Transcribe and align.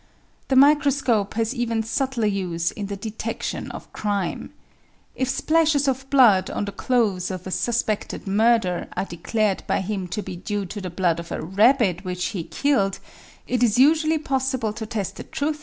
The 0.47 0.55
mi 0.55 0.73
croscope 0.73 1.35
has 1.35 1.53
even 1.53 1.83
su'btler 1.83 2.31
use 2.31 2.71
in 2.71 2.87
the 2.87 2.95
detection 2.95 3.69
of 3.69 3.93
crime. 3.93 4.51
If 5.13 5.29
splashes 5.29 5.87
of 5.87 6.09
blood 6.09 6.49
on 6.49 6.65
the 6.65 6.71
clothes 6.71 7.29
of 7.29 7.45
a 7.45 7.51
suspected 7.51 8.25
murderer 8.25 8.87
are 8.97 9.05
declared 9.05 9.61
by 9.67 9.81
him 9.81 10.07
to 10.07 10.23
be 10.23 10.35
due 10.35 10.65
to 10.65 10.81
the 10.81 10.89
blood 10.89 11.19
of 11.19 11.31
a 11.31 11.39
rabbit 11.39 12.03
which 12.03 12.29
he 12.29 12.41
killed, 12.43 12.97
it 13.45 13.61
is 13.61 13.77
usually 13.77 14.17
possible 14.17 14.73
to 14.73 14.87
test 14.87 15.17
the 15.17 15.21
truth 15.21 15.21
of 15.21 15.29
his 15.29 15.29
statement 15.29 15.35
microscopically. 15.51 15.59